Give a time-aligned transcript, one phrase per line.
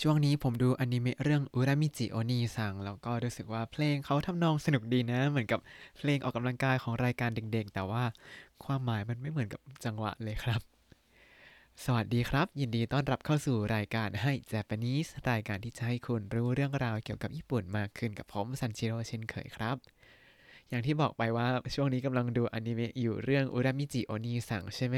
[0.00, 5.60] ช่วงนี้ผมดูอนิเมะเรื่องอุรามิจิโอนีซังแล้วก็รู้สึกว่าเพลงเขาทำนองสนุกดีนะ เหมือนกับ
[5.96, 8.04] เพลงออกกำลังกายของรายการเด็กๆ แต่ว่า
[8.64, 10.60] ความหมายมันไม่เหมือนกับจังหวะเลยครับ
[11.84, 19.76] สวัสดีครับ ยินดีต้อนรับเข้าสู่รายการให้ Japanese รายการที่จะให้คุณรู้เรื่องราวเกี่ยวกับญี่ปุ่นมากขึ้นกับผมซันชิโร่เช่นเคยครับ
[20.70, 24.96] อย่างที่บอกไปว่าช่วงนี้กำลังดูอนิเมะอยู่เรื่องอุรามิจิโอนีซังใช่ไหม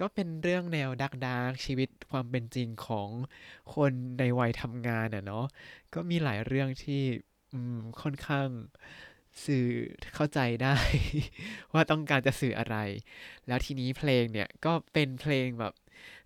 [0.00, 3.08] ก็เป็นเรื่องแนวดักดาร์กชีวิตความเป็นจริงของ
[3.74, 5.44] คนในวัยทำงานอะเนาะ
[5.94, 7.02] ก็มีหลายเรื่องที่
[8.02, 8.48] ค่อนข้าง
[9.44, 9.66] สื่อ
[10.14, 10.76] เข้าใจได้
[11.72, 12.76] ว่าต้องการจะสื่ออะไร
[13.48, 15.72] แล้วทีนี้เพลงเนี่ยก็เป็นเพลงแบบ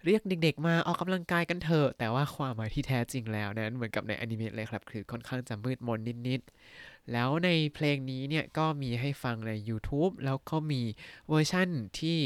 [0.05, 10.83] เรียกเด็กๆ มาออกกำลังกายกันเถอะ แต่ว่าความหมายที่แท้จริงแล้วนั้นเหมือนกับในอนิเมะเลยครับ คือค่อนข้างจะมืดมนนิดๆ แล้วในเพลงนี้เนี่ยก็มีให้ฟังใน YouTube แล้วก็มี
[11.29, 11.69] เวอร์ชั่น
[12.01, 12.19] ที่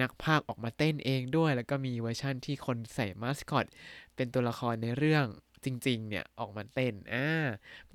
[0.00, 3.66] นักพากออกมาเต้นเองด้วย แล้วก็มีเวอร์ชั่นที่คนใส่มาสคอต
[4.16, 5.24] เป็นตัวละครในเรื่อง
[5.64, 7.26] จริงๆ เนี่ย ออกมาเต้น อ่า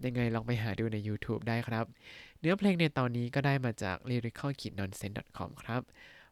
[0.06, 1.86] ยังไงลองไปหาดูใน YouTube ได้ครับ
[2.40, 5.82] เนื้อเพลงในตอนนี้ก็ได้มาจาก lyricalkidnonsense.com ครับ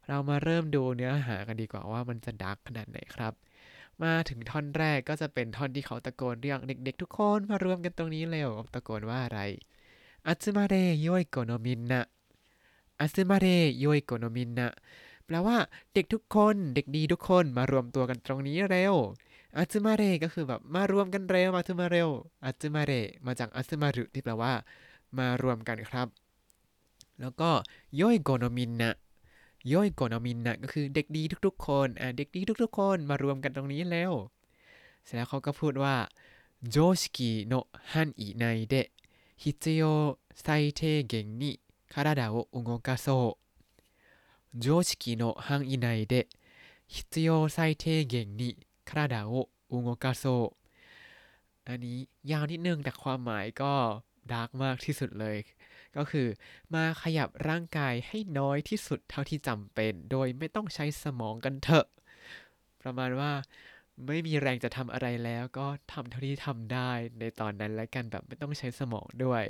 [0.08, 3.34] เรามาเริ่มดูเนื้อหากันดีกว่าว่ามันจะดักขนาดไหนครับ
[4.04, 9.40] มาถึงท่อนแรกก็จะเป็นท่อนที่เขาตะโกนเรียกเด็กๆ ทุกคนมารวมกันตรงนี้เร็วตะโกนว่าอะไร
[10.28, 12.02] อัตมาเรโยยโกโนมินนะ
[13.02, 13.48] อัตมาเร
[13.80, 14.70] โยยโกโนมินนะ
[15.26, 15.58] แปลว่า
[15.94, 18.96] เด็กทุกคนเด็กดีทุกคนมารวมตัวกันตรงนี้เร็ว
[19.58, 22.10] อัตมาเรก็คือแบบมารวมกันเร็วมาตุมาเร็ว
[22.46, 22.92] อัตมาเร
[23.26, 24.54] มาจากอัตมารุที่แปลว่า
[25.18, 26.08] มารวมกันครับ
[27.22, 27.50] แล้วก็
[27.98, 28.94] โยยโกโนมินนะ
[29.70, 34.14] โยยโกโนมินนะก็คือเด็กดีทุกๆ คนอ่าเด็กดีทุกๆ คนมารวมกันตรงนี้เร็ว
[35.04, 35.96] เสร็จแล้วเขาก็พูดว่า
[36.70, 37.54] โจชิกิโน
[37.92, 38.76] ฮันอิไนเด
[39.37, 43.39] 必要最低限に体を動かそ
[44.55, 46.29] う常識の範囲内で
[46.87, 50.55] 必要最低限に体を動かそ
[51.67, 55.37] うอันนี้ยาวนิดนึงแต่ความหมายก็ดาร์กมากที่สุดเลย
[55.97, 56.29] ก็คือ
[56.75, 61.87] มาขยับร่างกายให้น้อยที่สุดเท่าที่จำเป็น โดยไม่ต้องใช้สมองกันเถอะ
[62.83, 63.33] ประมาณว่า
[64.08, 69.44] ไม่มีแรงจะทำอะไรแล้วก็ทำเท่าที่ทำได้ในตอนนั้นและกันแบบไม่ต้องใช้สมองด้วย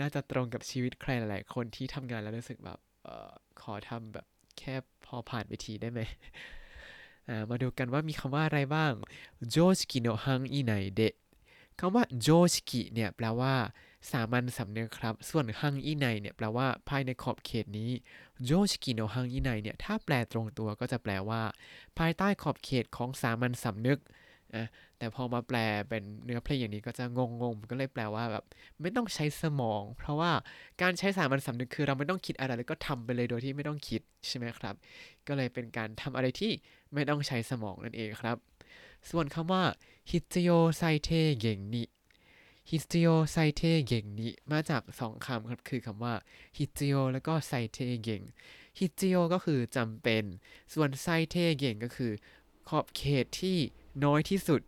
[0.00, 3.30] น่าจะตรงกับชีวิตใครหลายๆคนที่ทำงานแล้วรู้สึกแบบออ
[3.62, 4.26] ขอทำแบบ
[4.58, 4.74] แค่
[5.06, 6.00] พอผ่านไปทีได้ไหม
[7.50, 8.92] มาดูกันว่ามีคำว่าอะไรบ้าง
[9.50, 11.14] 常識の範囲内で
[11.78, 13.54] คำว่าโจสกิเนี่ยแปลว่า
[14.10, 17.90] สามัญสำนึกครับ ส่วนฮังอีไนเนี่ยแปลว่าภายในขอบเขตนี้
[18.44, 21.42] 常識の範囲内 เนี่ยถ้าแปลตรงตัวก็จะแปลว่า
[21.98, 23.98] ภายใต้ขอบเขตของสามัญสำนึก
[24.54, 24.64] อะ
[24.98, 25.58] แต่พอมาแปล
[25.88, 27.20] เป็นเนื้อเพลงอย่างนี้ก็จะง
[27.52, 28.44] งๆก็เลยแปลว่าแบบ
[28.80, 30.32] ไม่ต้องใช้สมอง เพราะว่า
[30.82, 34.74] การใช้สามัญสำนึกคือเราไม่ต้องคิดอะไรแล้วก็ทำไปเลยโดยที่ไม่ต้องคิดใช่ไหมครับ
[35.26, 36.52] ก็เลยเป็นการทำอะไรที่
[36.94, 38.36] ไม่ต้องใช้สมองนั่นเองครับ
[39.10, 39.64] ส่วนคำว่า
[40.10, 46.14] 必要最低限に 必要最低限に มาจากสองคำครับคือคำว่า
[46.58, 48.22] 必要 แล้วก็ 最低限
[48.78, 50.24] 必要 ก็คือจำเป็น
[50.74, 52.12] ส่วน 最低限 ก็คือ
[52.68, 53.58] ขอบเขตที่
[54.04, 54.62] น้อยที่สุด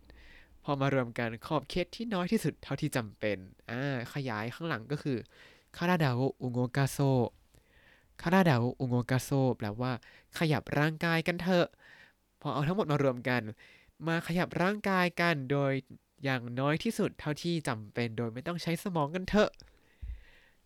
[0.65, 3.37] พอมารวมกันขอบเขตที่น้อยที่สุดเท่าที่จำเป็น
[3.71, 5.19] อ่าขยายข้างหลังก็คือ
[5.77, 6.99] 体を動かそ
[8.23, 9.93] う 体を動かそう แปลว่า
[10.39, 11.67] ขยับร่างกายกันเถอะ
[12.41, 13.43] พอเอาทั้งหมดมารวมกัน
[14.08, 15.74] มาขยับร่างกายกันโดย
[16.24, 19.52] อย่างน้อยที่สุดเท่าที่จำเป็นโดยไม่ต้องใช้สมองกันเถอะ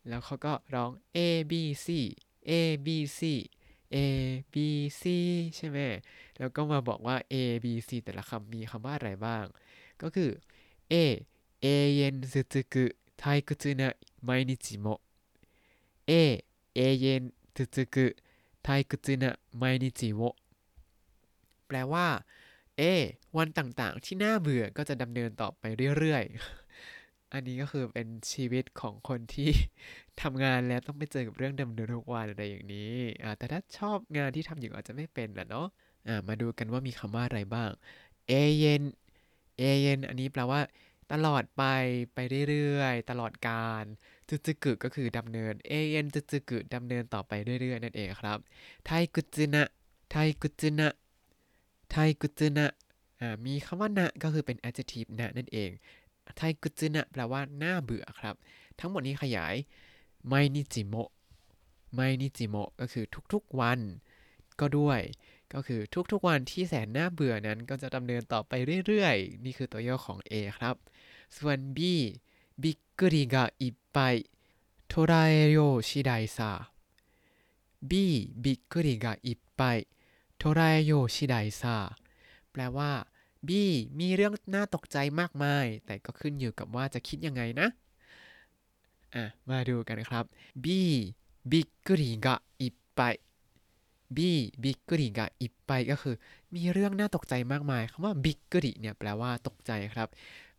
[0.08, 1.20] แล้วเขาก็ร้อง A
[1.52, 1.54] B
[1.86, 1.88] C
[2.50, 2.52] A
[2.86, 2.88] B
[3.18, 3.20] C
[3.96, 3.98] A
[4.54, 4.56] B
[5.00, 5.04] C
[5.56, 5.78] ใช่ไหม
[6.40, 9.46] แล้วก็มาบอกว่า A B C แต่ละคำมีคำว่าอะไรบ้าง
[10.02, 10.32] ก็คือ
[10.94, 10.96] A
[11.66, 11.68] 永
[12.00, 12.02] 遠
[12.34, 12.76] 続く
[13.22, 13.84] 退屈な
[14.28, 14.88] 毎日も
[16.10, 16.12] A
[16.76, 17.96] 永遠続く
[18.66, 19.24] 退屈な
[19.62, 20.22] 毎日も
[21.68, 22.08] แปลว่า
[22.81, 22.87] เอ
[23.39, 25.65] วันต่างๆ ที่น่าเบื่อก็จะดำเนินต่อไป
[25.99, 29.51] เรื่อยๆ อันนี้ก็คือเป็นชีวิตของคนที่
[30.23, 32.95] ทำงานแล้วต้องไปเจอกับเรื่องดำเนินทุกวันอะไรอย่างนี้
[33.39, 35.67] แต่ถ้าชอบงานที่ทำอยู่อาจจะไม่เป็นแหละเนาะ
[36.29, 37.71] มาดูกันว่ามีคำว่าอะไรบ้าง
[38.29, 38.83] เอเยน
[39.59, 40.61] เอเยนอันนี้แปลว่า
[41.13, 41.63] ตลอดไป
[42.15, 42.19] ไป
[42.49, 43.85] เรื่อยๆ ตลอดการ
[44.29, 48.39] จุจึกึก็คือดำเนินเอเยนจุจึกึดำเนินต่อไปเรื่อยๆ นั่นเองครับ
[48.87, 49.65] ไทกุจินะ
[50.11, 50.89] ไทกุจินะ
[51.91, 52.67] ไทกุจุนะ
[53.47, 55.71] มีคำว่านะก็คือเป็น adjective นะนั่นเอง
[56.37, 58.35] ไทกุจุนะแปลว่าน่าเบื่อครับ
[58.79, 59.55] ทั้งหมดนี้ขยาย
[60.27, 60.95] ไมนิจิโม
[61.95, 63.81] ไมนิจิโมก็คือทุกๆวัน
[64.61, 65.01] ก็ด้วย
[65.55, 65.81] ก็คือ
[66.13, 68.53] ทุกๆวันที่แสนน่าเบื่อนั้นก็จะดำเนินต่อไป
[68.87, 70.77] เรื่อยๆ นี่คือตัวย่อของ A ครับ
[71.37, 71.79] ส่วน B
[72.63, 73.99] บิกกริกะอิปไป
[74.89, 75.59] โทราเอโย
[75.89, 76.51] ชิไดซา
[77.91, 77.93] B
[78.45, 79.63] びっくりがいっぱ
[80.43, 81.77] い 捉えようしだいさ
[82.53, 82.91] แปลว่า
[83.49, 87.69] B มีเรื่องน่าตกใจมากมาย แต่ก็ขึ้นอยู่กับว่าจะคิดยังไงนะ
[89.15, 90.25] อะ มาดูกันนะครับ
[90.65, 93.01] B びっくりがいっぱい B
[94.17, 96.15] びっくりがいっぱい ก็คือ
[96.55, 100.09] มีเรื่องน่าตกใจมากมาย คำว่า びっくり เนี่ยแปลว่าตกใจครับ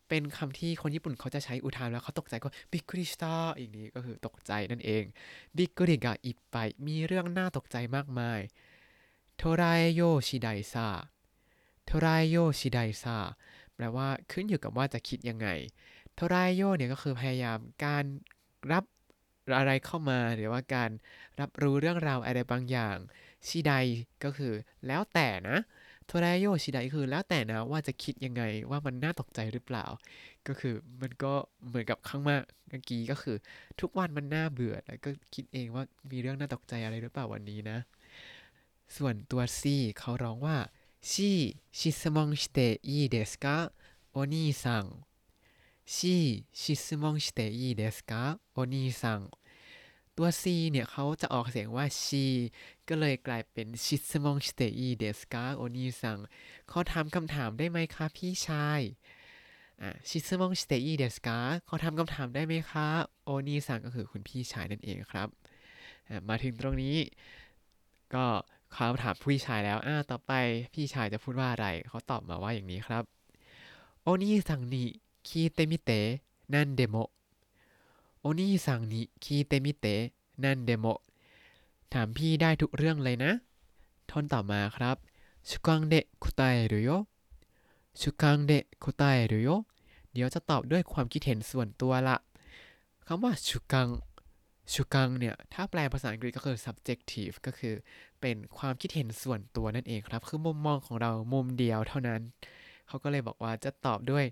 [0.09, 5.03] เป็นคำที่คนญี่ปุ่นเขาจะใช้อุทานแล้วเขาตกใจก็ びっくりした อีกนี้ก็คือตกใจนั่นเอง
[5.57, 6.57] บิกริกะอิปไป
[6.87, 8.39] มีเรื่องน่าตกใจมากมาย
[9.43, 10.88] โทรายโยชิไดซา
[11.85, 13.17] โทรายโยชิไดซา
[13.75, 15.47] แปลว่าขึ้นอยู่กับว่าจะคิดยังไง
[16.15, 18.03] โทรายโยเนี่ยก็คือพยายามการ
[18.71, 18.83] รับ
[19.57, 20.89] อะไรเข้ามาหรือว่าการ
[21.39, 22.97] รับรู้เรื่องราวอะไรบางอย่าง
[23.47, 23.73] ชิได
[24.23, 24.53] ก็คือ
[24.88, 25.57] แล้วแต่นะ
[26.07, 29.85] โทรายโยชิไดคือแล้วแต่นะว่าจะคิดยังไงว่ามันน่าตกใจหรือเปล่า
[30.47, 31.33] ก็คือมันก็
[31.67, 33.35] เหมือนกับข้างมากเมื่อกี้ก็คือ
[33.81, 37.79] ทุกวันมันน่าเบื่อแล้วก็คิดเองว่ามีเรื่องน่าตกใจอะไรหรือเปล่าวันนี้นะ
[38.95, 39.61] ส่วนตัว C
[39.97, 40.57] เขาร้องว่า
[41.11, 41.13] C
[41.77, 43.55] 質問していいですかお
[44.11, 44.85] 兄さん
[45.95, 45.97] C
[46.61, 48.21] 質問していいですかお
[48.53, 49.21] 兄さん
[50.17, 52.25] ตัว C เนี่ยเขาจะออกเสียงว่า she
[52.88, 56.17] ก็เลยกลายเป็น 質問していいですかお兄さん
[56.71, 58.81] ขอถามคำถามได้ไหมคะพี่ชาย
[60.09, 62.88] 質問していいですか ขอทำคำถามได้ไหมคะ
[63.23, 65.27] お兄さん ก็คือคุณพี่ชายนั่นเองครับ
[66.29, 66.97] มาถึงตรงนี้
[68.15, 68.25] ก็
[68.73, 70.31] เขาถามพี่ชายแล้วอ่าต่อไป
[70.73, 73.03] พี่ชายจะพูดว่าอะไร เขาตอบมาว่าอย่างนี้ครับ
[74.01, 75.99] お兄さんに聞いてみて何
[76.53, 76.95] でも
[78.19, 79.95] お兄さんに聞いてみて何
[80.43, 80.85] でも
[81.94, 83.31] ถามพี่ได้ทุกเรื่องเลยนะ
[84.09, 84.95] ท่อนต่อมาครับ
[85.50, 86.91] ชุกังเดะคุตายหรือโย
[88.01, 89.50] ชุกังเดะคุตายหรือโย
[90.12, 92.17] เดี๋ยวจะตอบด้วยความคิดเห็นส่วนตัวละ
[93.07, 93.88] คำว่าชุกัง
[94.73, 97.73] ชุกังเนี่ย ถ้าแปลภาษาอังกฤษก็คือ subjective ก็คือ
[98.21, 102.21] เป็นความคิดเห็นส่วนตัวนั่นเองครับ คือมุมมองของเรามุมเดียวเท่านั้น
[102.87, 104.25] เขาก็เลยบอกว่าจะตอบด้วย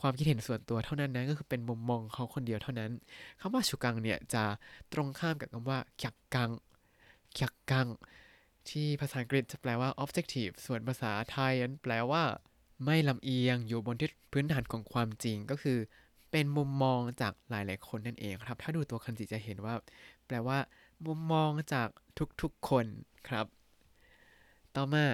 [0.00, 2.90] ความคิดเห็นส่วนตัวเท่านั้นนะก็คือเป็นมุมมองเขาคนเดียวเท่านั้น
[3.40, 4.44] คำว่าชุกังเนี่ยจะ
[4.92, 6.50] ตรงข้ามกับคำว่าขยักกัง
[7.36, 7.88] ขยักกัง
[8.68, 12.22] ที่ภาษาอังกฤษจะแปลว่า objective ส่วนภาษาไทยนั้นแปลว่า
[12.84, 15.78] ไม่ลำเอียงอยู่บนที่พื้นฐานของความจริงก็คือ
[16.38, 19.74] เป็นมุมมองจากหลายๆคนนั่นเองครับ ถ้าดูตัวคันจิจะเห็นว่า
[20.26, 20.58] แปลว่า
[21.06, 21.88] มุมมองจาก
[22.42, 22.86] ทุกๆคน
[23.28, 23.46] ครับ
[24.74, 25.04] ต่อมา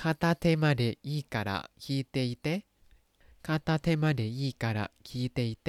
[0.00, 2.48] คาตาเทมาเดอีการะคิเตอิเต
[3.46, 5.68] 片手間でいいから聞いていて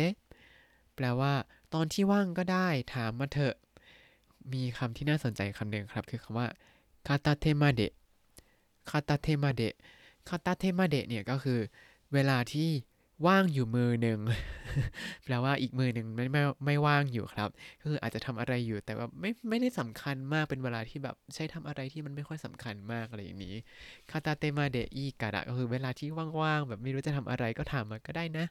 [0.95, 1.33] แปลว่า
[1.73, 3.55] ตอนที่ว่างก็ได้ถามมาเถอะ
[4.53, 6.47] มีคำที่น่าสนใจคำหนึ่งครับ คือคำว่า
[7.07, 7.81] คาตาเทมาเด
[8.89, 9.61] คาตาเทมาเด
[10.27, 11.59] คาตาเทมาเดเนี่ยก็คือ
[12.13, 12.69] เวลาที่
[13.27, 14.19] ว่างอยู่มือหนึ่ง
[15.23, 17.49] แปลว่าอีกมือหนึ่งไม่ไม่ไม่ว่างอยู่ครับ
[17.83, 23.55] คืออาจจะทำอะไรอยู่แต่ว่าไม่ไม่ได้สำคัญมากเป็นเวลาที่แบบใช้ทำอะไรที่มันไม่ค่อยสำคัญมากอะไรอย่างนี้
[24.11, 26.09] คาตาเตมาเดอีกะดะก็คือเวลาที่
[26.41, 28.45] ว่างๆแบบไม่รู้จะทำอะไรก็ถามมาก็ได้นะ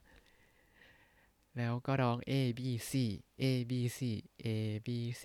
[1.57, 2.91] แล้วก็ร้อง A B C
[3.41, 3.99] A B C
[4.43, 4.45] A
[4.85, 4.87] B
[5.21, 5.23] C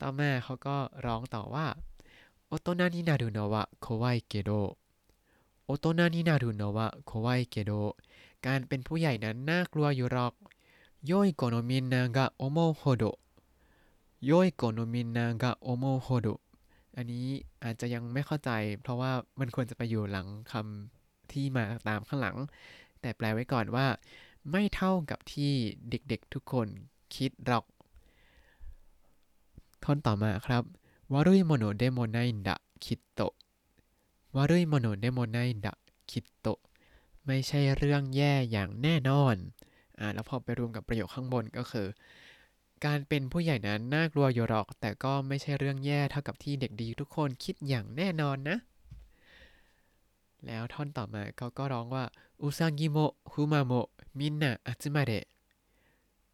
[0.00, 0.76] ต่อมาเขาก็
[1.06, 1.66] ร้องต่อว่า
[2.48, 4.50] โอโตนานินารุโนะวะโควายเกโด
[5.70, 7.72] โอโตนานินารุโนะวะโควายเกโด
[8.46, 10.34] การเป็นผู้ใหญ่นั้นน่ากลัวอยู่หรอก
[11.06, 13.04] โยยโกโนมินนากะโอโมโฮโด
[14.26, 16.28] 良い子のみんなが思うほど
[16.96, 17.26] อันนี้
[17.64, 18.50] อาจจะยังไม่เข้าใจ
[18.82, 22.36] เพราะว่ามันควรจะไปอยู่หลังคำที่มาตามข้างหลัง
[23.00, 23.86] แต่แปลไว้ก่อนว่า
[24.50, 25.52] ไม่เท่ากับที่
[25.90, 26.68] เด็กๆทุกคน
[27.16, 27.64] คิดหรอก
[29.84, 30.62] ท่อนต่อมาครับ
[31.12, 33.22] 悪いものでもないんだきっと
[34.36, 36.46] 悪いものでもないんだきっと
[37.26, 39.36] ไม่ใช่เรื่องแย่อย่างแน่นอน
[39.98, 41.88] อ่าแล้วพอไปรวมกับประโยคข้างบนก็คือ
[42.84, 48.56] การเป็นผู้ใหญ่นั้นน่ากลัวอยู่หรอก แต่ก็ไม่ใช่เรื่องแย่เท่ากับที่เด็กดีทุกคนคิดอย่างแน่นอนนะ
[50.46, 52.04] แล้วท่อนต่อมาเขาก็ร้องว่า
[52.42, 52.98] อุซางิโม
[53.30, 53.72] คุมาโม
[54.18, 55.12] มินนะอัตมาเร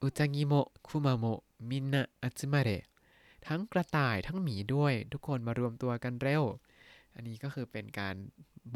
[0.02, 0.52] อุซางิโม
[0.86, 1.24] คุมาโม
[1.68, 2.70] มินนะอัตมาเร
[3.46, 6.44] ทั้งกระต่ายทั้งหมีด้วย ทุกคนมารวมตัวกันเร็ว
[7.16, 8.14] อันนี้ก็คือเป็นการ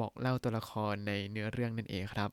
[0.00, 2.30] บอกเล่าตัวละครในเนื้อเรื่องนั่นเองครับ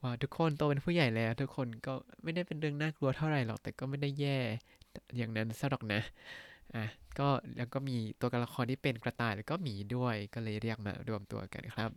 [0.00, 4.38] ว่าทุกคนโตเป็นผู้ใหญ่แล้ว ทุกคนก็ไม่ได้เป็นเรื่องน่ากลัวเท่าไหร่หรอกแต่ก็ไม่ได้แย่
[5.16, 6.00] อย่างนั้นซะหรอกนะ
[6.74, 6.84] อะ
[7.18, 11.90] ก็แล้วก็มีตัวละครที่เป็นกระต่ายแล้วก็หมีด้วยก็เลยเรียกมารวมตัวกันครับ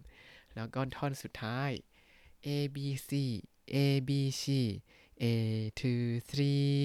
[0.56, 1.72] แล้วก็ท่อนสุดท้าย
[2.46, 2.78] A B
[3.10, 3.12] C
[3.74, 3.76] A
[4.08, 4.12] B
[4.42, 4.46] C
[5.24, 5.26] A
[5.80, 6.76] two three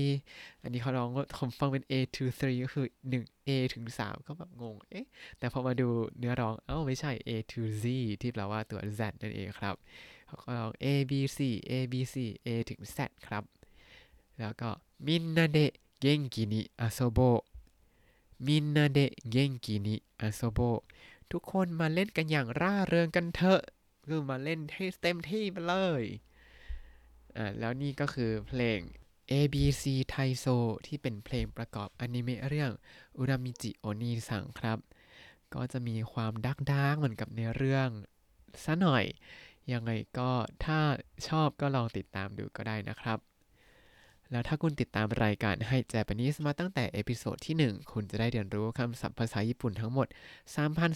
[0.62, 2.86] อันนี้เขาร้องว่าผมฟังเป็น A two three ก็คือ
[3.18, 5.06] 1 A ถึง 3 ก็แบบงง เอ๊ะ
[5.38, 7.84] แต่พอมาดูเนื้อร้อง เอ้า ไม่ใช่ A to Z
[8.20, 9.74] ที่แปลว่าตัว Z นั่นเองครับ
[10.26, 11.38] เขาก็ร้อง A B C
[11.70, 12.14] A B C
[12.46, 13.44] A ถึง Z ครับ
[14.38, 14.70] แล้วก็
[15.06, 17.18] มินนาเดะเกงกินิอาโซโบ
[18.46, 20.60] มินนาเดะเกงกินิอาโซโบ
[21.30, 23.62] ทุกคนมาเล่นกันอย่างร่าเริงกันเถอะ
[24.06, 26.04] คือมาเล่นให้เต็มที่ไปเลย
[27.36, 28.80] อ่าแล้วนี่ก็คือเพลง
[29.32, 30.46] ABC ไทโซ
[30.86, 32.70] ที่เป็นเพลงประกอบอนิเมะเรื่อง
[33.16, 34.78] うらみちお兄さん ครับ
[35.54, 37.88] ก็จะมีความ dark dark เหมือนกับในเรื่อง
[38.64, 39.04] ซะหน่อย
[39.72, 40.30] ยังไงก็
[40.64, 40.78] ถ้า
[41.28, 43.18] ชอบก็ลองติดตามดูก็ได้นะครับ
[44.30, 50.06] แล้วถ้าคุณติดตามรายการให้ Japanese มาตั้งแต่เอพิโซดที่ 1 คุณจะได้เรียนรู้คำศัพท์ภาษาญี่ปุ่นทั้งหมด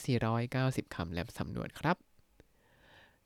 [0.03, 1.97] 3,490 คำและสำนวนครับ